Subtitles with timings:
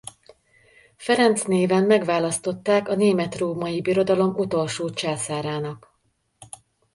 [0.95, 5.99] Ferenc néven megválasztották a Német-római Birodalom utolsó császárának.